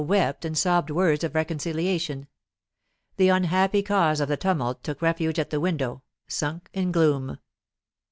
[0.01, 2.25] Zillah wept and sobbed words of reconciliation.
[3.17, 7.37] The unhappy cause of the tumult took refuge at the window, sunk in gloom.